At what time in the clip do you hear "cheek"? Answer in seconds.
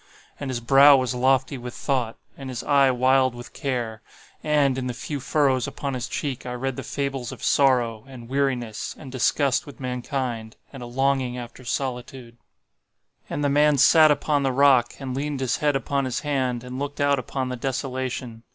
6.07-6.43